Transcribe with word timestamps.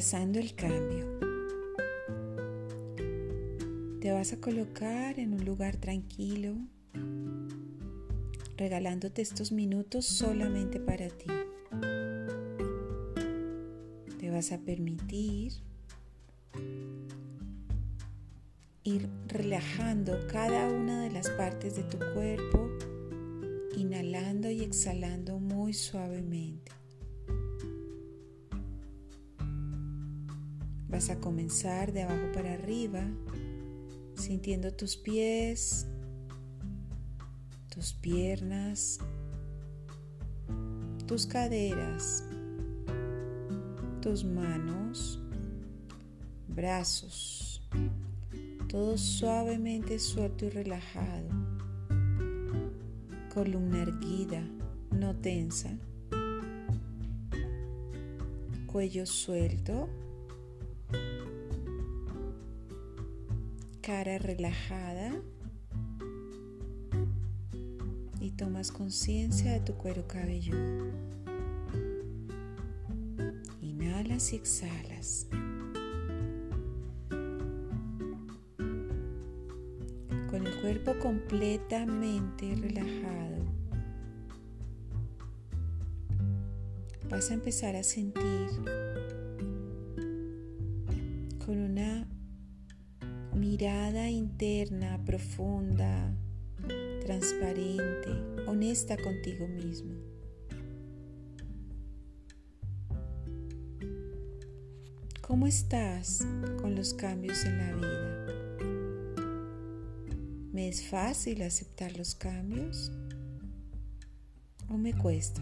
Abrazando 0.00 0.38
el 0.38 0.54
cambio. 0.54 1.04
Te 4.00 4.10
vas 4.12 4.32
a 4.32 4.40
colocar 4.40 5.18
en 5.18 5.34
un 5.34 5.44
lugar 5.44 5.76
tranquilo, 5.76 6.56
regalándote 8.56 9.20
estos 9.20 9.52
minutos 9.52 10.06
solamente 10.06 10.80
para 10.80 11.08
ti. 11.08 11.26
Te 14.18 14.30
vas 14.30 14.52
a 14.52 14.58
permitir 14.60 15.52
ir 18.84 19.06
relajando 19.26 20.18
cada 20.28 20.66
una 20.66 21.02
de 21.02 21.10
las 21.10 21.28
partes 21.28 21.76
de 21.76 21.82
tu 21.82 21.98
cuerpo, 22.14 22.70
inhalando 23.76 24.48
y 24.50 24.62
exhalando 24.62 25.38
muy 25.38 25.74
suavemente. 25.74 26.79
Vas 31.00 31.08
a 31.08 31.18
comenzar 31.18 31.94
de 31.94 32.02
abajo 32.02 32.30
para 32.34 32.52
arriba, 32.52 33.02
sintiendo 34.16 34.70
tus 34.74 34.98
pies, 34.98 35.86
tus 37.70 37.94
piernas, 37.94 38.98
tus 41.06 41.24
caderas, 41.24 42.22
tus 44.02 44.24
manos, 44.24 45.18
brazos, 46.48 47.66
todo 48.68 48.98
suavemente 48.98 49.98
suelto 49.98 50.44
y 50.44 50.50
relajado, 50.50 51.30
columna 53.32 53.80
erguida, 53.80 54.42
no 54.90 55.16
tensa, 55.16 55.70
cuello 58.66 59.06
suelto, 59.06 59.88
cara 63.90 64.18
relajada 64.18 65.20
y 68.20 68.30
tomas 68.30 68.70
conciencia 68.70 69.54
de 69.54 69.58
tu 69.58 69.74
cuero 69.74 70.06
cabelludo. 70.06 70.92
Inhalas 73.60 74.32
y 74.32 74.36
exhalas. 74.36 75.26
Con 80.30 80.46
el 80.46 80.60
cuerpo 80.60 80.96
completamente 81.00 82.54
relajado, 82.54 83.44
vas 87.08 87.28
a 87.32 87.34
empezar 87.34 87.74
a 87.74 87.82
sentir 87.82 88.50
con 91.44 91.58
una 91.58 92.09
mirada 93.34 94.08
interna 94.08 95.02
profunda, 95.04 96.12
transparente, 97.04 98.10
honesta 98.46 98.96
contigo 98.96 99.46
mismo. 99.48 99.94
¿Cómo 105.20 105.46
estás 105.46 106.26
con 106.60 106.74
los 106.74 106.92
cambios 106.92 107.44
en 107.44 107.58
la 107.58 107.72
vida? 107.74 108.26
¿Me 110.52 110.68
es 110.68 110.82
fácil 110.82 111.42
aceptar 111.42 111.96
los 111.96 112.16
cambios 112.16 112.90
o 114.68 114.76
me 114.76 114.92
cuesta? 114.92 115.40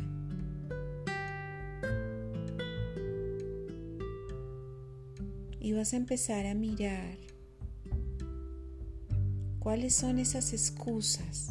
Y 5.58 5.72
vas 5.72 5.94
a 5.94 5.96
empezar 5.96 6.46
a 6.46 6.54
mirar 6.54 7.27
¿Cuáles 9.68 9.96
son 9.96 10.18
esas 10.18 10.54
excusas 10.54 11.50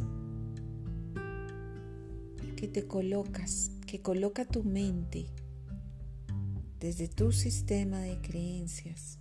que 2.56 2.68
te 2.68 2.88
colocas, 2.88 3.70
que 3.86 4.02
coloca 4.02 4.44
tu 4.44 4.64
mente 4.64 5.28
desde 6.80 7.10
tu 7.10 7.32
sistema 7.32 8.00
de 8.00 8.20
creencias 8.20 9.20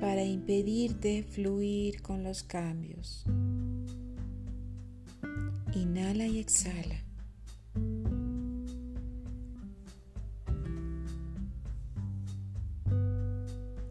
para 0.00 0.24
impedirte 0.24 1.22
fluir 1.22 2.02
con 2.02 2.24
los 2.24 2.42
cambios? 2.42 3.24
Inhala 5.76 6.26
y 6.26 6.40
exhala. 6.40 7.05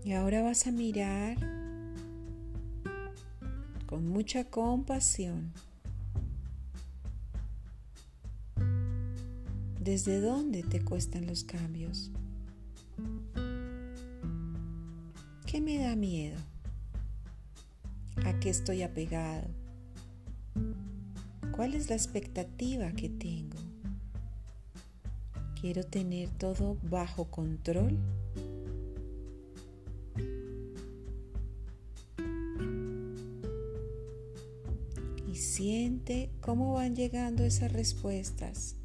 Y 0.05 0.13
ahora 0.13 0.43
vas 0.43 0.67
a 0.67 0.71
mirar 0.71 1.35
con 3.87 4.07
mucha 4.07 4.43
compasión 4.43 5.51
desde 9.81 10.21
dónde 10.21 10.61
te 10.61 10.79
cuestan 10.83 11.25
los 11.25 11.43
cambios. 11.43 12.11
¿Qué 15.47 15.59
me 15.59 15.79
da 15.79 15.95
miedo? 15.95 16.37
¿A 18.25 18.39
qué 18.39 18.51
estoy 18.51 18.83
apegado? 18.83 19.47
¿Cuál 21.51 21.73
es 21.73 21.89
la 21.89 21.95
expectativa 21.95 22.91
que 22.91 23.09
tengo? 23.09 23.57
¿Quiero 25.59 25.83
tener 25.83 26.29
todo 26.29 26.77
bajo 26.91 27.25
control? 27.31 27.97
Cómo 36.41 36.73
van 36.73 36.95
llegando 36.95 37.43
esas 37.43 37.71
respuestas 37.71 38.75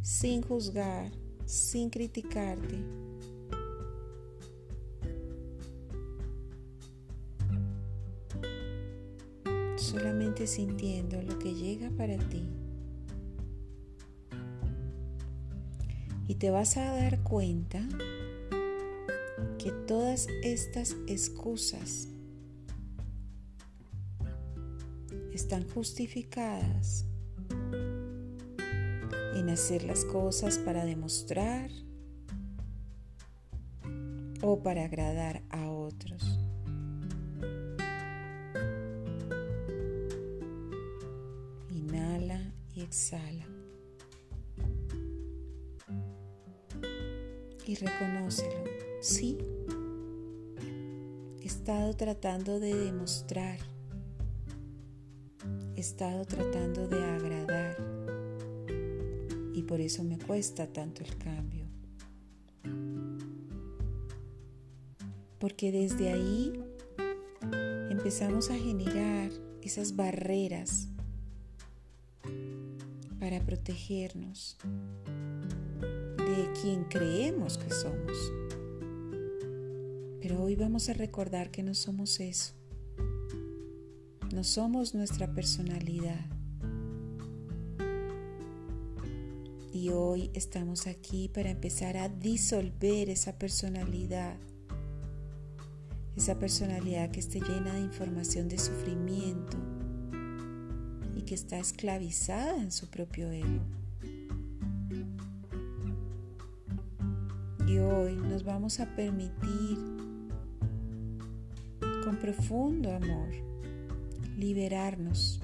sin 0.00 0.42
juzgar, 0.42 1.10
sin 1.44 1.90
criticarte. 1.90 2.84
Solamente 9.76 10.46
sintiendo 10.46 11.20
lo 11.20 11.36
que 11.38 11.52
llega 11.52 11.90
para 11.90 12.16
ti. 12.16 12.48
Y 16.28 16.36
te 16.36 16.50
vas 16.50 16.76
a 16.76 16.84
dar 16.94 17.24
cuenta 17.24 17.80
que 19.58 19.72
todas 19.88 20.28
estas 20.44 20.96
excusas 21.08 22.09
están 25.32 25.68
justificadas 25.68 27.06
en 29.34 29.48
hacer 29.48 29.84
las 29.84 30.04
cosas 30.04 30.58
para 30.58 30.84
demostrar 30.84 31.70
o 34.42 34.62
para 34.62 34.84
agradar 34.84 35.42
a 35.50 35.70
otros. 35.70 36.38
Inhala 41.70 42.52
y 42.74 42.82
exhala. 42.82 43.46
Y 47.66 47.74
reconócelo. 47.76 48.64
Sí, 49.00 49.38
he 51.40 51.46
estado 51.46 51.94
tratando 51.94 52.58
de 52.58 52.74
demostrar 52.74 53.69
estado 55.80 56.26
tratando 56.26 56.86
de 56.86 57.02
agradar 57.02 57.74
y 59.54 59.62
por 59.62 59.80
eso 59.80 60.04
me 60.04 60.18
cuesta 60.18 60.66
tanto 60.66 61.02
el 61.02 61.16
cambio. 61.16 61.64
Porque 65.38 65.72
desde 65.72 66.12
ahí 66.12 66.52
empezamos 67.88 68.50
a 68.50 68.56
generar 68.56 69.30
esas 69.62 69.96
barreras 69.96 70.88
para 73.18 73.40
protegernos 73.40 74.58
de 76.18 76.52
quien 76.60 76.84
creemos 76.84 77.56
que 77.56 77.70
somos. 77.70 78.32
Pero 80.20 80.42
hoy 80.42 80.56
vamos 80.56 80.90
a 80.90 80.92
recordar 80.92 81.50
que 81.50 81.62
no 81.62 81.72
somos 81.72 82.20
eso 82.20 82.59
no 84.32 84.44
somos 84.44 84.94
nuestra 84.94 85.32
personalidad. 85.32 86.24
Y 89.72 89.90
hoy 89.90 90.30
estamos 90.34 90.86
aquí 90.86 91.28
para 91.28 91.50
empezar 91.50 91.96
a 91.96 92.08
disolver 92.08 93.08
esa 93.08 93.38
personalidad. 93.38 94.36
Esa 96.16 96.38
personalidad 96.38 97.10
que 97.10 97.20
esté 97.20 97.40
llena 97.40 97.74
de 97.74 97.80
información 97.80 98.48
de 98.48 98.58
sufrimiento 98.58 99.56
y 101.16 101.22
que 101.22 101.34
está 101.34 101.58
esclavizada 101.58 102.56
en 102.56 102.70
su 102.70 102.88
propio 102.88 103.30
ego. 103.30 103.64
Y 107.66 107.78
hoy 107.78 108.16
nos 108.16 108.44
vamos 108.44 108.80
a 108.80 108.94
permitir 108.94 109.78
con 112.04 112.18
profundo 112.20 112.92
amor 112.92 113.49
liberarnos 114.40 115.38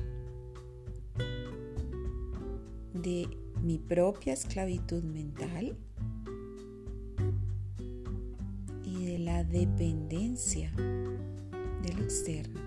de 2.94 3.28
mi 3.62 3.78
propia 3.78 4.32
esclavitud 4.32 5.04
mental 5.04 5.76
y 8.84 9.04
de 9.04 9.19
la 9.19 9.44
dependencia 9.44 10.72
de 10.72 11.93
lo 11.94 12.02
externo. 12.02 12.60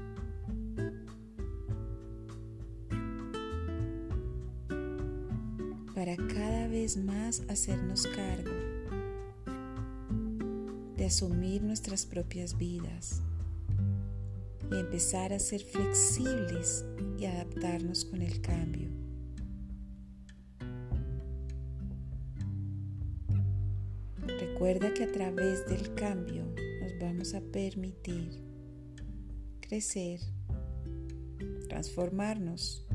Para 5.95 6.15
cada 6.15 6.67
vez 6.67 6.95
más 6.95 7.41
hacernos 7.49 8.05
cargo 8.05 8.51
de 10.95 11.05
asumir 11.05 11.63
nuestras 11.63 12.05
propias 12.05 12.55
vidas 12.55 13.23
y 14.71 14.75
empezar 14.75 15.33
a 15.33 15.39
ser 15.39 15.61
flexibles 15.61 16.85
y 17.17 17.25
adaptarnos 17.25 18.05
con 18.05 18.21
el 18.21 18.41
cambio. 18.41 18.89
Recuerda 24.39 24.93
que 24.93 25.03
a 25.05 25.11
través 25.11 25.65
del 25.67 25.93
cambio 25.95 26.45
nos 26.81 26.99
vamos 26.99 27.33
a 27.33 27.41
permitir 27.41 28.41
crecer, 29.59 30.19
transformarnos, 31.67 32.85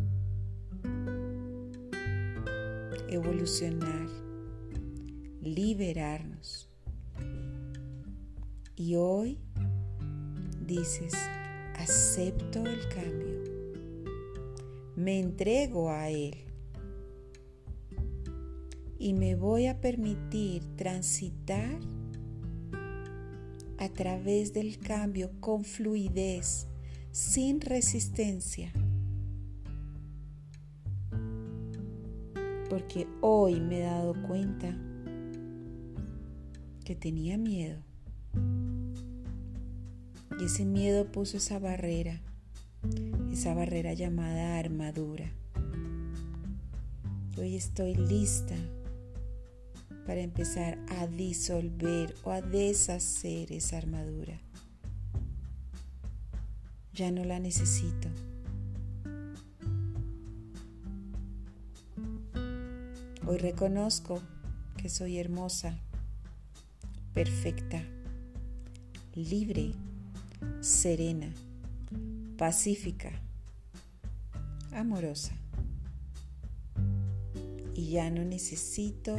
evolucionar, 3.09 4.09
liberarnos. 5.41 6.69
Y 8.77 8.97
hoy 8.97 9.39
dices, 10.67 11.15
acepto 11.75 12.65
el 12.67 12.89
cambio, 12.89 13.43
me 14.97 15.21
entrego 15.21 15.91
a 15.91 16.09
él 16.09 16.37
y 18.99 19.13
me 19.13 19.35
voy 19.35 19.67
a 19.67 19.81
permitir 19.81 20.65
transitar 20.77 21.79
a 23.77 23.89
través 23.89 24.53
del 24.55 24.79
cambio 24.79 25.31
con 25.41 25.65
fluidez, 25.65 26.69
sin 27.11 27.61
resistencia. 27.61 28.73
Porque 32.71 33.07
hoy 33.21 33.61
me 33.61 33.81
he 33.81 33.83
dado 33.83 34.15
cuenta 34.27 34.75
que 36.85 36.97
tenía 36.97 37.37
miedo. 37.37 37.83
Y 40.41 40.45
ese 40.45 40.65
miedo 40.65 41.11
puso 41.11 41.37
esa 41.37 41.59
barrera, 41.59 42.21
esa 43.33 43.55
barrera 43.55 43.95
llamada 43.95 44.59
armadura. 44.59 45.31
Hoy 47.39 47.57
estoy 47.57 47.95
lista 47.95 48.55
para 50.07 50.21
empezar 50.21 50.79
a 50.89 51.07
disolver 51.07 52.15
o 52.25 52.31
a 52.31 52.41
deshacer 52.41 53.53
esa 53.53 53.79
armadura. 53.79 54.39
Ya 56.93 57.11
no 57.11 57.25
la 57.25 57.39
necesito. 57.39 58.09
Hoy 63.27 63.39
reconozco 63.39 64.21
que 64.77 64.91
soy 64.91 65.19
hermosa, 65.19 65.79
perfecta, 67.15 67.83
libre, 69.15 69.73
serena, 70.61 71.33
pacífica, 72.37 73.11
amorosa. 74.73 75.35
Y 77.75 77.91
ya 77.91 78.11
no 78.11 78.25
necesito 78.25 79.17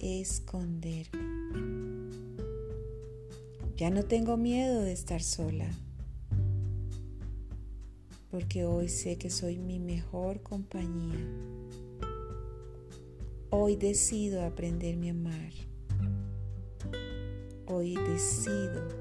esconderme. 0.00 1.20
Ya 3.76 3.90
no 3.90 4.02
tengo 4.02 4.36
miedo 4.36 4.82
de 4.82 4.92
estar 4.92 5.22
sola, 5.22 5.70
porque 8.30 8.64
hoy 8.66 8.88
sé 8.88 9.16
que 9.16 9.30
soy 9.30 9.58
mi 9.58 9.78
mejor 9.78 10.42
compañía. 10.42 11.26
Hoy 13.48 13.76
decido 13.76 14.44
aprenderme 14.44 15.08
a 15.08 15.12
amar. 15.12 15.52
Hoy 17.66 17.94
decido 17.94 18.99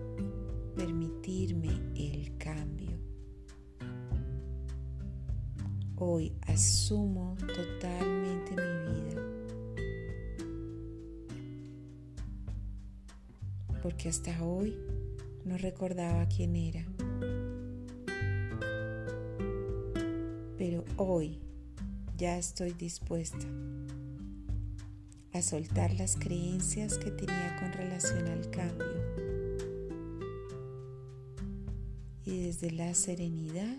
permitirme 0.80 1.68
el 1.94 2.38
cambio. 2.38 2.98
Hoy 5.98 6.32
asumo 6.48 7.36
totalmente 7.40 8.52
mi 8.52 8.94
vida. 8.94 9.22
Porque 13.84 14.08
hasta 14.08 14.42
hoy 14.42 14.78
no 15.44 15.58
recordaba 15.58 16.26
quién 16.30 16.56
era. 16.56 16.86
Pero 20.58 20.86
hoy 20.96 21.42
ya 22.18 22.38
estoy 22.38 22.72
dispuesta 22.72 23.46
a 25.34 25.42
soltar 25.42 25.92
las 25.96 26.16
creencias 26.16 26.98
que 26.98 27.12
tenía 27.12 27.58
con 27.60 27.74
relación 27.74 28.26
al 28.28 28.50
cambio. 28.50 29.29
Desde 32.60 32.76
la 32.76 32.94
serenidad 32.94 33.78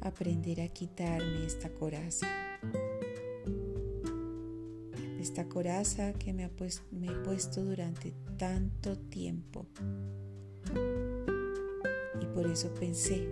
aprender 0.00 0.60
a 0.62 0.68
quitarme 0.68 1.46
esta 1.46 1.68
coraza. 1.70 2.26
Esta 5.20 5.48
coraza 5.48 6.12
que 6.14 6.32
me, 6.32 6.50
me 6.90 7.06
he 7.06 7.14
puesto 7.24 7.64
durante 7.64 8.12
tanto 8.36 8.98
tiempo. 8.98 9.66
Y 12.20 12.26
por 12.34 12.46
eso 12.46 12.72
pensé 12.74 13.28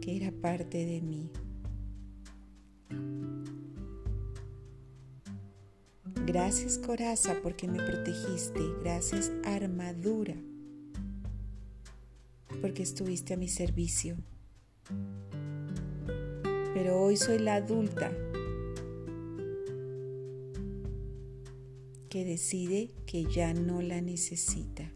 que 0.00 0.16
era 0.16 0.32
parte 0.32 0.86
de 0.86 1.00
mí. 1.02 1.30
Gracias 6.26 6.78
coraza 6.78 7.36
porque 7.42 7.68
me 7.68 7.82
protegiste. 7.82 8.60
Gracias 8.82 9.30
armadura 9.44 10.34
porque 12.56 12.82
estuviste 12.82 13.34
a 13.34 13.36
mi 13.36 13.48
servicio. 13.48 14.16
Pero 16.74 17.00
hoy 17.00 17.16
soy 17.16 17.38
la 17.38 17.56
adulta 17.56 18.12
que 22.08 22.24
decide 22.24 22.92
que 23.06 23.24
ya 23.24 23.54
no 23.54 23.82
la 23.82 24.00
necesita. 24.00 24.90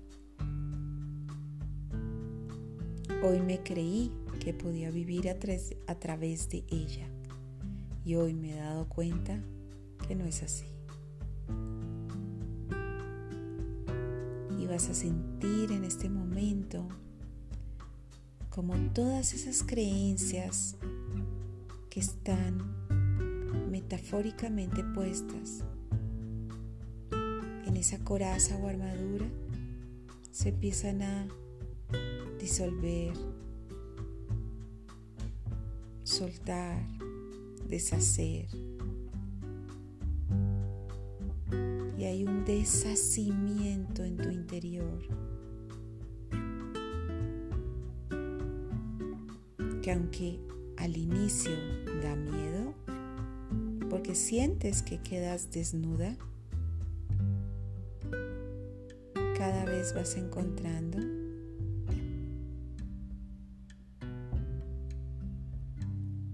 Hoy 3.23 3.41
me 3.41 3.63
creí 3.63 4.11
que 4.43 4.55
podía 4.55 4.91
vivir 4.91 5.29
a, 5.29 5.39
través 5.99 6.49
de 6.49 6.65
ella 6.71 7.09
y 8.05 8.15
hoy 8.15 8.35
me 8.35 8.53
he 8.53 8.57
dado 8.57 8.89
cuenta 8.89 9.43
que 10.09 10.15
no 10.15 10.25
es 10.25 10.43
así. 10.43 10.65
vas 14.71 14.89
a 14.89 14.95
sentir 14.95 15.73
en 15.73 15.83
este 15.83 16.09
momento 16.09 16.87
como 18.51 18.75
todas 18.93 19.33
esas 19.33 19.63
creencias 19.63 20.77
que 21.89 22.01
están 22.01 22.59
metafóricamente 23.71 24.83
puestas 24.95 25.65
en 27.67 27.77
esa 27.77 27.99
coraza 28.01 28.57
o 28.57 28.69
armadura 28.69 29.27
se 30.33 30.51
empiezan 30.51 31.03
a 31.03 31.29
disolver, 32.39 33.13
soltar, 36.05 36.87
deshacer. 37.69 38.49
y 42.01 42.05
hay 42.05 42.25
un 42.25 42.47
deshacimiento 42.47 44.03
en 44.05 44.17
tu 44.17 44.31
interior. 44.31 45.30
Que 49.83 49.93
aunque 49.93 50.39
al 50.77 50.97
inicio 50.97 51.53
da 52.03 52.15
miedo, 52.15 52.75
porque 53.89 54.15
sientes 54.15 54.83
que 54.83 54.99
quedas 54.99 55.51
desnuda, 55.51 56.17
cada 59.37 59.65
vez 59.65 59.95
vas 59.95 60.17
encontrando 60.17 60.99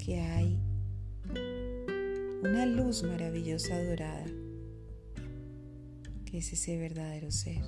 que 0.05 0.21
hay 0.21 0.61
una 2.43 2.67
luz 2.67 3.03
maravillosa 3.03 3.83
dorada 3.83 4.27
que 6.25 6.39
es 6.39 6.53
ese 6.53 6.77
verdadero 6.77 7.31
ser. 7.31 7.63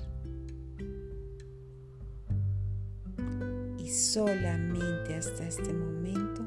Solamente 3.88 5.14
hasta 5.14 5.49
este 5.49 5.73
momento 5.73 6.47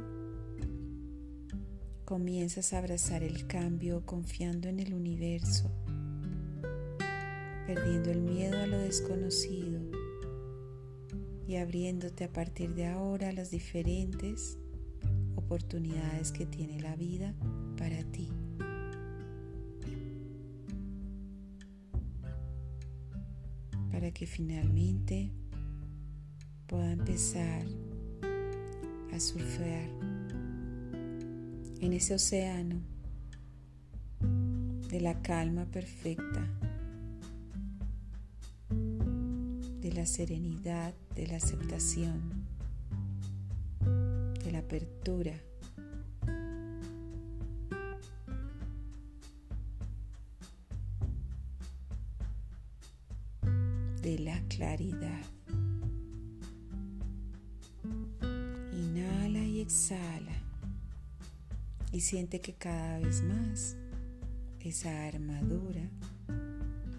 comienzas 2.06 2.72
a 2.72 2.78
abrazar 2.78 3.24
el 3.24 3.48
cambio 3.48 4.06
confiando 4.06 4.70
en 4.70 4.80
el 4.80 4.94
universo, 4.94 5.72
perdiendo 7.66 8.12
el 8.12 8.22
miedo 8.22 8.60
a 8.60 8.68
lo 8.68 8.78
desconocido 8.78 9.82
y 11.48 11.56
abriéndote 11.56 12.26
a 12.26 12.32
partir 12.32 12.76
de 12.76 12.86
ahora 12.86 13.32
las 13.32 13.50
diferentes 13.50 14.60
oportunidades 15.36 16.32
que 16.32 16.46
tiene 16.46 16.80
la 16.80 16.96
vida 16.96 17.34
para 17.76 18.04
ti. 18.04 18.30
Para 23.92 24.12
que 24.12 24.28
finalmente 24.28 25.32
pueda 26.72 26.94
empezar 26.94 27.66
a 29.14 29.20
surfear 29.20 29.90
en 31.82 31.92
ese 31.92 32.16
océano 32.16 32.80
de 34.90 35.02
la 35.02 35.22
calma 35.22 35.66
perfecta, 35.66 36.48
de 38.70 39.92
la 39.92 40.06
serenidad, 40.06 40.94
de 41.14 41.28
la 41.28 41.36
aceptación, 41.36 42.46
de 44.42 44.52
la 44.54 44.60
apertura. 44.60 45.34
Siente 62.12 62.42
que 62.42 62.54
cada 62.56 63.00
vez 63.00 63.24
más 63.24 63.78
esa 64.60 65.08
armadura 65.08 65.90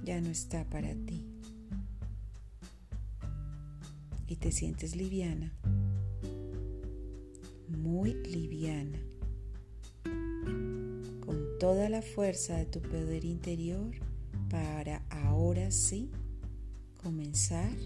ya 0.02 0.19
no 0.23 0.31
está 0.31 0.64
para 0.64 0.95
ti. 0.95 1.26
Y 4.26 4.37
te 4.37 4.50
sientes 4.50 4.97
liviana, 4.97 5.52
muy 7.69 8.14
liviana, 8.25 8.99
con 11.21 11.59
toda 11.61 11.90
la 11.90 12.00
fuerza 12.00 12.57
de 12.57 12.64
tu 12.64 12.81
poder 12.81 13.26
interior 13.26 13.95
para 14.49 15.02
ahora 15.11 15.71
sí 15.73 16.11
comenzar 17.02 17.76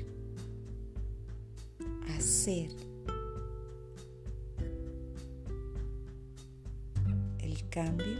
a 2.06 2.21
ser 2.21 2.85
cambio 7.76 8.16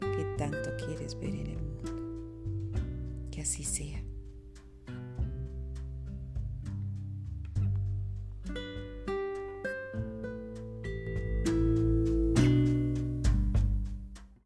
que 0.00 0.22
tanto 0.36 0.68
quieres 0.76 1.18
ver 1.18 1.30
en 1.30 1.46
el 1.46 1.62
mundo. 1.62 3.30
Que 3.30 3.40
así 3.40 3.64
sea. 3.64 4.05